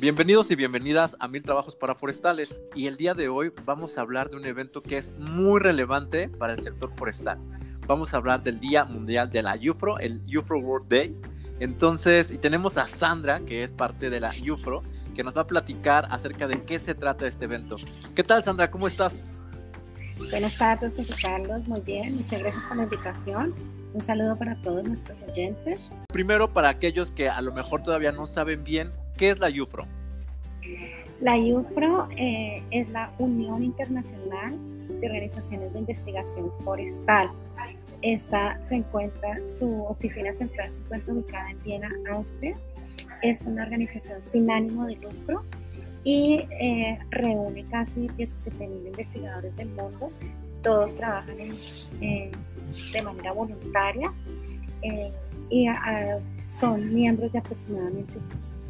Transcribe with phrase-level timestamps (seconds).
[0.00, 4.00] Bienvenidos y bienvenidas a Mil Trabajos para Forestales y el día de hoy vamos a
[4.00, 7.38] hablar de un evento que es muy relevante para el sector forestal.
[7.86, 11.14] Vamos a hablar del Día Mundial de la UFRO, el UFRO World Day.
[11.58, 14.82] Entonces, y tenemos a Sandra, que es parte de la UFRO,
[15.14, 17.76] que nos va a platicar acerca de qué se trata este evento.
[18.14, 18.70] ¿Qué tal, Sandra?
[18.70, 19.38] ¿Cómo estás?
[20.30, 21.68] Buenas tardes, José Carlos.
[21.68, 23.54] Muy bien, muchas gracias por la invitación.
[23.92, 25.92] Un saludo para todos nuestros oyentes.
[26.10, 29.86] Primero, para aquellos que a lo mejor todavía no saben bien, ¿qué es la UFRO?
[31.20, 34.56] La UFRO eh, es la Unión Internacional
[34.98, 37.30] de Organizaciones de Investigación Forestal.
[38.00, 42.56] Esta se encuentra, su oficina central se encuentra ubicada en Viena, Austria.
[43.20, 45.44] Es una organización sin ánimo de lucro
[46.02, 50.10] y eh, reúne casi 17.000 investigadores del mundo.
[50.62, 54.10] Todos trabajan de manera voluntaria
[54.80, 55.12] eh,
[55.50, 55.66] y
[56.46, 58.14] son miembros de aproximadamente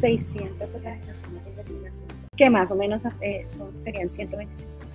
[0.00, 4.94] 600 organizaciones de investigación, que más o menos eh, son, serían 125 países.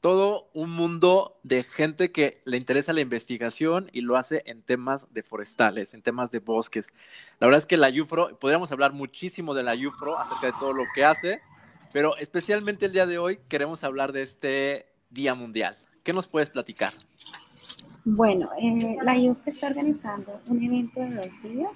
[0.00, 5.06] Todo un mundo de gente que le interesa la investigación y lo hace en temas
[5.14, 6.92] de forestales, en temas de bosques.
[7.38, 10.72] La verdad es que la UFRO, podríamos hablar muchísimo de la UFRO acerca de todo
[10.72, 11.40] lo que hace,
[11.92, 15.76] pero especialmente el día de hoy queremos hablar de este Día Mundial.
[16.02, 16.94] ¿Qué nos puedes platicar?
[18.04, 21.70] Bueno, eh, la IUF está organizando un evento de dos días,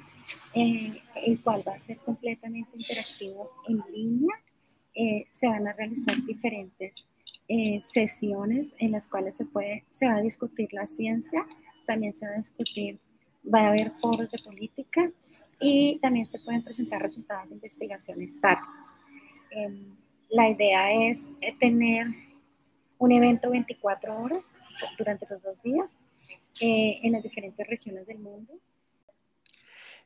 [0.55, 4.35] eh, el cual va a ser completamente interactivo en línea.
[4.93, 6.95] Eh, se van a realizar diferentes
[7.93, 11.47] sesiones en las cuales se, puede, se va a discutir la ciencia,
[11.87, 12.99] también se va a discutir,
[13.55, 15.09] va a haber foros de política
[15.61, 18.97] y también se pueden presentar resultados de investigación estáticos.
[19.53, 19.95] Em,
[20.29, 21.21] la idea es
[21.61, 22.09] tener
[22.99, 24.51] un evento 24 horas
[24.99, 25.95] durante los dos días
[26.61, 28.55] eh, en las diferentes regiones del mundo.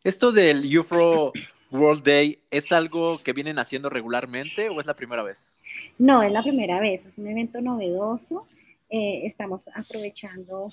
[0.02, 1.32] ¿Esto del UFRO
[1.70, 5.58] World Day es algo que vienen haciendo regularmente o es la primera vez?
[5.98, 8.46] No, es la primera vez, es un evento novedoso.
[8.88, 10.68] Eh, estamos aprovechando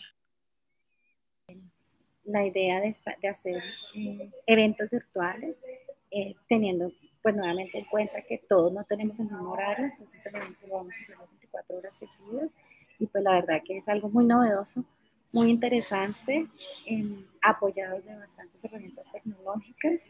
[2.23, 2.95] la idea de,
[3.29, 3.63] hacer
[3.95, 5.57] eh, eventos virtuales,
[6.47, 6.91] teniendo
[7.21, 10.75] pues nuevamente en cuenta que todos no tenemos el mismo horario, entonces el evento lo
[10.75, 12.49] vamos a hacer 24 horas seguidas
[12.99, 14.85] y pues la verdad que es algo muy novedoso
[15.33, 16.47] muy interesante,
[17.41, 20.01] apoyados de bastantes herramientas tecnológicas.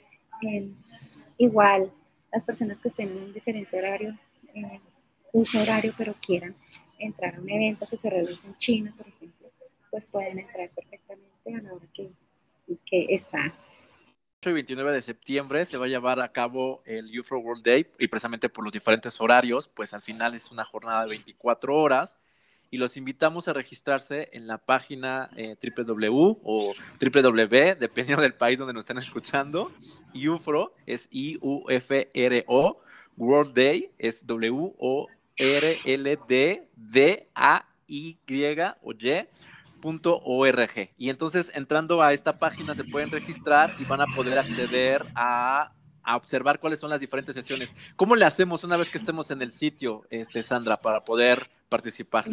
[1.37, 1.91] igual,
[2.31, 4.17] las personas que estén en un diferente horario,
[4.53, 4.79] eh,
[5.33, 6.55] uso horario, pero quieran
[6.99, 9.49] entrar a un evento que se realice en China, por ejemplo,
[9.91, 12.11] pues pueden entrar perfectamente a la hora que,
[12.85, 13.53] que está.
[14.43, 18.07] El 29 de septiembre se va a llevar a cabo el UFRO World Day y
[18.07, 22.17] precisamente por los diferentes horarios, pues al final es una jornada de 24 horas
[22.69, 28.57] y los invitamos a registrarse en la página eh, www o www, dependiendo del país
[28.57, 29.71] donde nos estén escuchando.
[30.13, 32.81] UFRO es I-U-F-R-O,
[33.17, 35.07] World Day es W-O-R-L-D-D-A-Y
[38.81, 39.27] o Y.
[39.83, 40.89] .org.
[40.97, 45.71] Y entonces entrando a esta página se pueden registrar y van a poder acceder a
[46.07, 47.75] a observar cuáles son las diferentes sesiones.
[47.97, 52.25] ¿Cómo le hacemos una vez que estemos en el sitio, este, Sandra, para poder participar?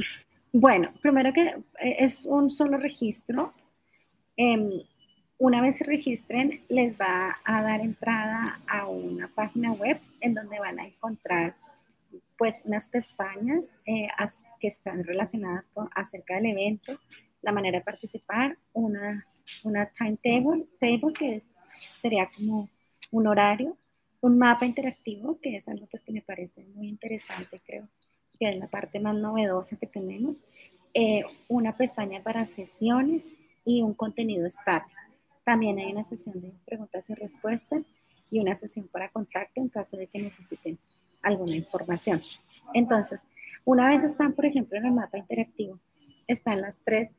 [0.52, 3.52] Bueno, primero que eh, es un solo registro.
[4.36, 4.70] Em,
[5.38, 10.60] una vez se registren, les va a dar entrada a una página web en donde
[10.60, 11.56] van a encontrar
[12.38, 14.06] pues unas pestañas eh,
[14.60, 16.96] que están relacionadas con acerca del evento,
[17.42, 19.26] la manera de participar, una,
[19.64, 21.42] una timetable, table que
[22.00, 22.68] sería como
[23.14, 23.76] un horario,
[24.20, 27.88] un mapa interactivo, que es algo pues, que me parece muy interesante, creo
[28.38, 30.42] que es la parte más novedosa que tenemos,
[30.94, 33.25] eh, una pestaña para sesiones
[33.64, 35.00] y un contenido estático.
[35.44, 37.84] También hay una sesión de preguntas y respuestas
[38.32, 40.76] y una sesión para contacto en caso de que necesiten
[41.22, 42.20] alguna información.
[42.72, 43.20] Entonces,
[43.64, 45.78] una vez están, por ejemplo, en el mapa interactivo,
[46.26, 47.11] están las tres,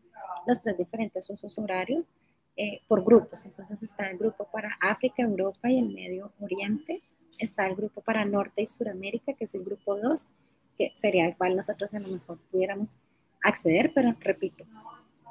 [0.46, 2.06] los tres diferentes usos horarios
[2.58, 3.46] eh, por grupos.
[3.46, 7.02] Entonces está el grupo para África, Europa y el Medio Oriente.
[7.38, 10.28] Está el grupo para Norte y Suramérica, que es el grupo 2,
[10.78, 12.94] que sería el cual nosotros a lo mejor pudiéramos
[13.44, 14.66] acceder, pero repito,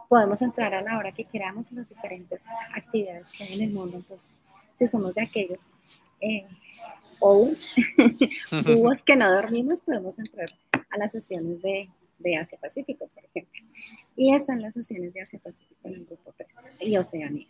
[0.08, 2.44] podemos entrar a la hora que queramos en las diferentes
[2.74, 3.96] actividades que hay en el mundo.
[3.96, 4.28] Entonces,
[4.78, 5.68] si somos de aquellos
[6.20, 6.46] eh,
[7.20, 7.74] owls,
[9.06, 10.48] que no dormimos, podemos entrar
[10.90, 11.88] a las sesiones de
[12.18, 13.60] de Asia-Pacífico, por ejemplo.
[14.16, 16.23] Y están las sesiones de Asia-Pacífico en el grupo 3
[16.84, 17.48] y Oceanía.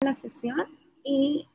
[0.00, 0.66] La sesión
[1.04, 1.46] y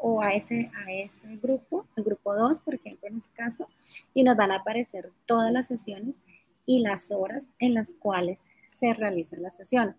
[0.00, 3.68] o a ese, a ese grupo, el grupo 2, por ejemplo, en este caso,
[4.12, 6.20] y nos van a aparecer todas las sesiones
[6.66, 9.96] y las horas en las cuales se realizan las sesiones.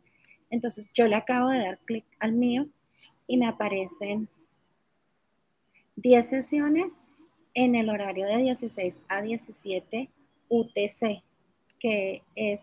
[0.51, 2.67] Entonces, yo le acabo de dar clic al mío
[3.27, 4.29] y me aparecen
[5.95, 6.91] 10 sesiones
[7.53, 10.09] en el horario de 16 a 17
[10.49, 11.23] UTC,
[11.79, 12.61] que es,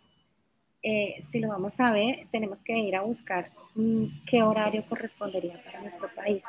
[0.82, 5.62] eh, si lo vamos a ver, tenemos que ir a buscar mm, qué horario correspondería
[5.62, 6.42] para nuestro país.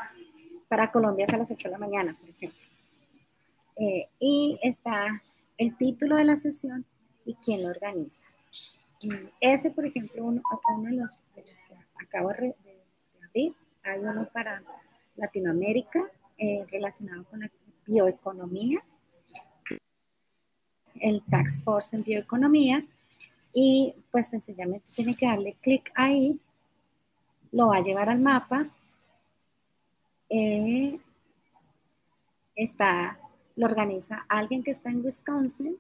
[0.68, 2.60] Para Colombia es a las 8 de la mañana, por ejemplo.
[3.76, 5.08] Eh, y está
[5.58, 6.86] el título de la sesión
[7.26, 8.28] y quién lo organiza.
[9.40, 10.42] ese, por ejemplo, uno,
[10.76, 11.44] uno de, los, que
[12.04, 12.56] acabo de,
[13.24, 13.54] abrir,
[13.84, 14.64] hay uno para
[15.16, 17.52] Latinoamérica eh, relacionado con la
[17.86, 18.84] bioeconomía,
[21.00, 22.86] el Tax Force en bioeconomía,
[23.54, 26.40] y pues sencillamente tiene que darle clic ahí,
[27.52, 28.68] lo va a llevar al mapa,
[30.30, 31.00] eh,
[32.56, 33.20] está
[33.56, 35.78] lo organiza alguien que está en Wisconsin,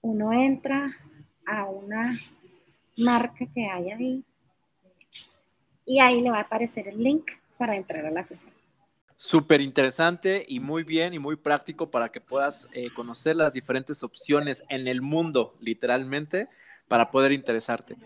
[0.00, 0.96] uno entra
[1.46, 2.14] a una
[2.96, 4.24] marca que hay ahí
[5.84, 8.52] y ahí le va a aparecer el link para entrar a la sesión.
[9.16, 14.02] Súper interesante y muy bien y muy práctico para que puedas eh, conocer las diferentes
[14.02, 16.48] opciones en el mundo, literalmente,
[16.88, 17.96] para poder interesarte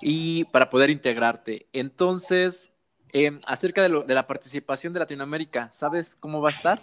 [0.00, 1.66] y para poder integrarte.
[1.72, 2.70] Entonces,
[3.12, 6.82] em, acerca de, de la participación de Latinoamérica, ¿sabes cómo va a estar?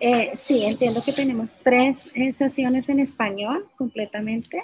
[0.00, 4.60] Eh, sí, entiendo que tenemos tres eh, sesiones en español completamente.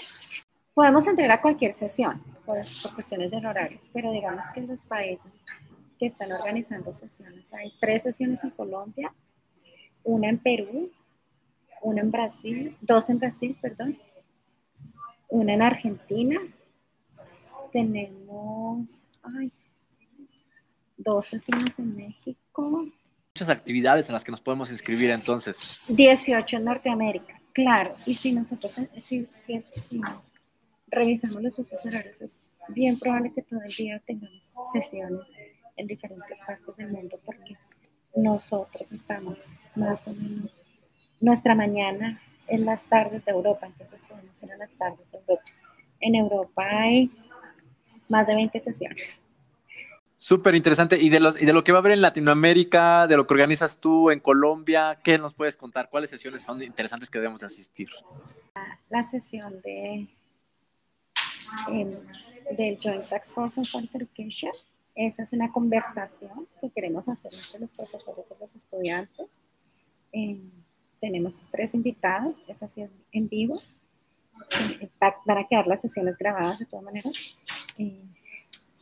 [0.74, 2.58] Podemos entrar a cualquier sesión por,
[2.94, 5.32] cuestiones del horario, pero digamos que los países
[5.98, 9.12] que están organizando sesiones, hay tres sesiones en Colombia,
[10.04, 10.90] una en Perú,
[11.82, 13.98] una en Brasil, dos en Brasil, perdón,
[15.28, 16.40] una en Argentina,
[17.72, 19.06] tenemos
[20.96, 22.88] dos sesiones en México,
[23.38, 25.80] muchas actividades en las que nos podemos inscribir entonces.
[25.88, 27.94] 18 en Norteamérica, claro.
[28.04, 29.26] Y si nosotros si,
[30.88, 35.20] revisamos los usos horarios, es bien probable que todo el día tengamos sesiones
[35.76, 37.56] en diferentes partes del mundo porque
[38.16, 40.56] nosotros estamos más o menos,
[41.20, 45.44] nuestra mañana en las tardes de Europa, entonces podemos ir a las tardes de Europa.
[46.00, 47.10] En Europa hay
[48.08, 49.22] más de 20 sesiones.
[50.16, 51.00] Súper interesante.
[51.00, 53.34] Y de, los, y de lo que va a haber en Latinoamérica, de lo que
[53.34, 55.88] organizas tú en Colombia, ¿qué nos puedes contar?
[55.90, 57.88] ¿Cuáles sesiones son interesantes que debemos asistir?
[58.88, 60.08] La sesión de,
[61.68, 61.94] em,
[62.56, 64.50] del Joint Tax Force on Forest Education.
[64.96, 69.28] Esa es una conversación que queremos hacer entre los profesores y los estudiantes.
[70.10, 70.50] Em,
[71.00, 73.60] tenemos tres invitados, esa sí es en vivo.
[74.80, 77.12] Eh, van a quedar las sesiones grabadas de todas maneras.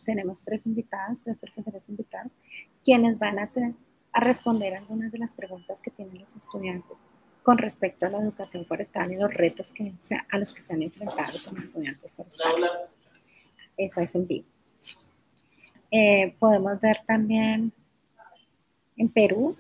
[0.05, 2.33] Tenemos tres invitados, tres profesores invitados,
[2.83, 3.73] quienes van a, hacer,
[4.13, 6.99] a responder algunas de las preguntas que tienen los estudiantes
[7.43, 9.93] con respecto a la educación forestal y los retos que
[10.31, 12.71] a los que se han enfrentado como estudiantes forestales.
[13.77, 14.47] Eso es en vivo.
[15.91, 17.73] Eh, podemos ver también
[18.97, 19.57] en Perú.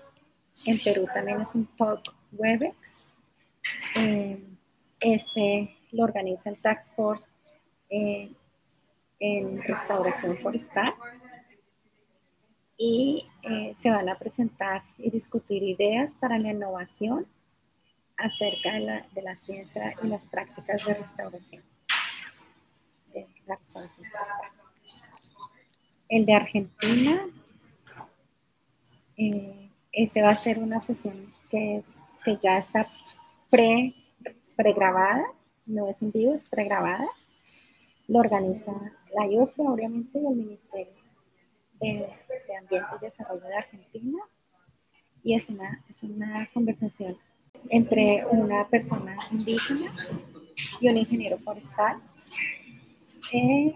[0.64, 2.76] En Perú también es un talk Webex.
[3.96, 4.42] Eh,
[5.00, 7.28] este lo organiza el Tax Force
[7.88, 8.30] eh,
[9.18, 10.94] en restauración forestal
[12.76, 17.26] y eh, se van a presentar y discutir ideas para la innovación
[18.18, 21.62] acerca de la, de la ciencia y las prácticas de restauración,
[23.12, 24.50] de la restauración forestal.
[26.08, 27.26] El de Argentina,
[29.92, 32.86] ese va a ser una sesión que, es, que ya está
[33.48, 33.94] pre,
[34.54, 35.24] pregrabada,
[35.64, 37.08] no es en vivo, es pregrabada
[38.08, 38.72] lo organiza
[39.14, 40.92] la IOFRA, obviamente, y el Ministerio
[41.80, 42.08] de,
[42.58, 44.18] Ambiente y Desarrollo de Argentina.
[45.22, 47.16] Y es una, es una conversación
[47.68, 49.92] entre una persona indígena
[50.80, 52.00] y un ingeniero forestal.
[53.32, 53.74] Eh,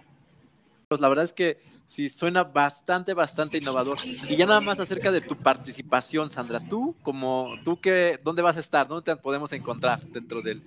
[0.98, 3.96] la verdad es que sí suena bastante, bastante innovador.
[4.28, 8.56] Y ya nada más acerca de tu participación, Sandra, tú, como tú que, ¿dónde vas
[8.56, 8.88] a estar?
[8.88, 10.60] ¿Dónde te podemos encontrar dentro de,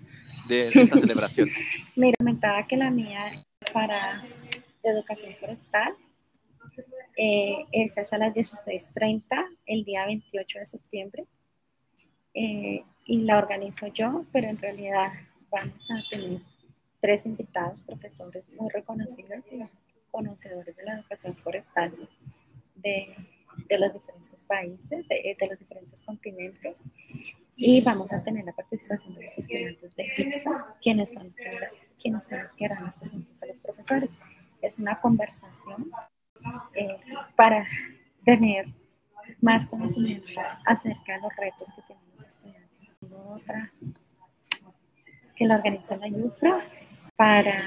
[0.49, 1.49] esta celebración?
[1.97, 4.25] Mira, comentaba que la mía para
[4.81, 5.93] educación forestal.
[7.17, 9.23] Eh, es a las 16.30
[9.65, 11.25] el día 28 de septiembre.
[12.33, 15.11] Eh, y la organizo yo, pero en realidad
[15.51, 16.39] vamos a tener
[17.01, 19.57] tres invitados, profesores muy reconocidos y
[20.13, 21.91] conocedores de la educación forestal
[22.75, 23.15] de,
[23.79, 26.77] los diferentes países, de, de, los diferentes continentes.
[27.55, 31.34] Y vamos a tener la participación de los estudiantes de IPSA, quienes son
[32.01, 34.10] quiénes son los que harán las preguntas a los profesores.
[34.62, 35.91] Es una conversación
[36.75, 36.98] eh,
[37.36, 37.65] para
[38.24, 38.67] tener
[39.41, 40.27] más conocimiento
[40.65, 42.96] acerca de los retos que tienen los estudiantes.
[43.27, 43.72] Otra
[45.36, 46.63] que la organiza la IUFRA
[47.15, 47.58] para,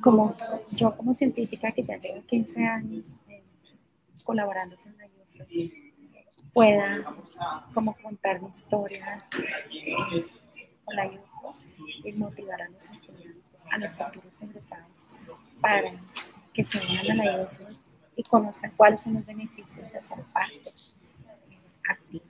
[0.00, 0.34] como
[0.70, 3.16] yo como científica que ya llevo 15 años
[4.24, 5.46] colaborando con la UFRO,
[6.52, 7.14] pueda
[7.72, 9.24] como contar historias
[9.72, 10.26] eh,
[10.84, 11.52] con la UFRO
[12.04, 15.02] y motivar a los estudiantes, a los futuros ingresados,
[15.60, 15.92] para
[16.52, 17.68] que se unan a la UFRO
[18.16, 20.70] y conozcan cuáles son los beneficios de ser parte
[21.88, 22.24] activa.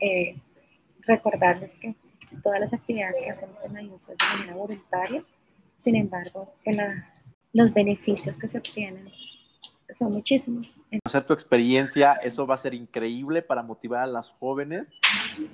[0.00, 0.36] Eh,
[1.00, 1.96] recordarles que
[2.42, 5.24] todas las actividades que hacemos en la UFRO es de manera voluntaria,
[5.78, 6.52] sin embargo,
[7.52, 9.08] los beneficios que se obtienen
[9.96, 10.76] son muchísimos.
[11.04, 14.92] Conocer tu experiencia, eso va a ser increíble para motivar a las jóvenes.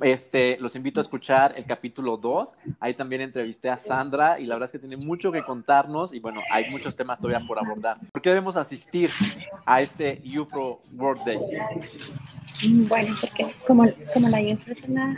[0.01, 2.57] Este, los invito a escuchar el capítulo 2.
[2.81, 6.19] Ahí también entrevisté a Sandra y la verdad es que tiene mucho que contarnos y
[6.19, 7.99] bueno, hay muchos temas todavía por abordar.
[8.11, 9.11] ¿Por qué debemos asistir
[9.65, 11.39] a este UFRO World Day?
[12.89, 15.15] Bueno, porque como, como la UFRO es una,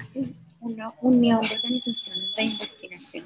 [0.61, 3.25] una unión de organizaciones de investigación,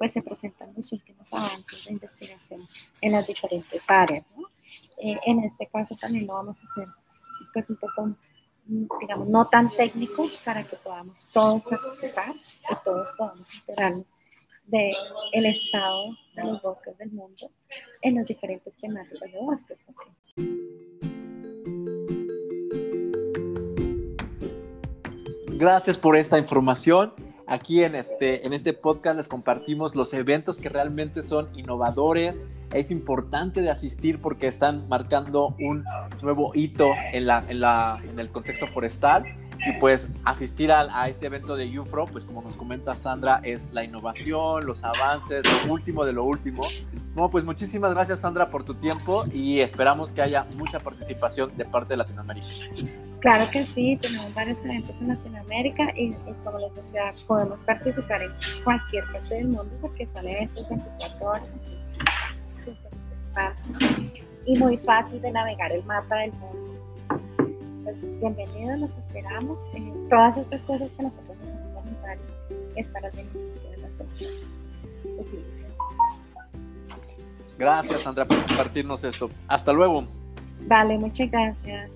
[0.00, 2.66] pues se presentan los últimos avances de investigación
[3.02, 4.48] en las diferentes áreas, ¿no?
[4.96, 6.88] Eh, en este caso también lo vamos a hacer
[7.52, 8.16] pues un poco,
[8.98, 14.06] digamos, no tan técnico para que podamos todos participar y todos podamos enterarnos
[14.64, 14.94] del
[15.32, 17.50] el estado de los bosques del mundo
[18.00, 19.80] en los diferentes temáticas de bosques.
[25.58, 27.12] Gracias por esta información.
[27.50, 32.44] Aquí en este, en este podcast les compartimos los eventos que realmente son innovadores.
[32.72, 35.84] Es importante de asistir porque están marcando un
[36.22, 39.24] nuevo hito en, la, en, la, en el contexto forestal.
[39.66, 43.72] Y pues asistir a, a, este evento de UFRO, pues como nos comenta Sandra, es
[43.72, 46.62] la innovación, los avances, lo último de lo último.
[47.14, 51.64] Bueno, pues muchísimas gracias Sandra por tu tiempo y esperamos que haya mucha participación de
[51.64, 52.46] parte de Latinoamérica.
[53.20, 56.12] Claro que sí, tenemos varios eventos en Latinoamérica y,
[56.44, 58.32] como les decía, podemos participar en
[58.64, 61.54] cualquier parte del mundo porque son eventos 24 horas,
[62.46, 66.80] súper interesantes y muy fácil de navegar el mapa del mundo.
[67.84, 69.58] Pues bienvenidos, los esperamos.
[69.74, 72.32] Eh, todas estas cosas que nosotros hacemos voluntarios
[72.76, 74.30] es para el beneficio de la sociedad.
[77.58, 79.30] Gracias, Sandra, por compartirnos esto.
[79.46, 80.06] Hasta luego.
[80.66, 81.90] Vale, muchas gracias.